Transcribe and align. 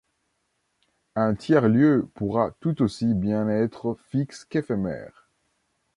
Un 1.15 1.35
tiers-lieu 1.35 2.09
pourra 2.15 2.55
tout 2.59 2.81
aussi 2.81 3.13
bien 3.13 3.47
être 3.49 3.99
fixe 4.09 4.45
qu'éphémère. 4.45 5.29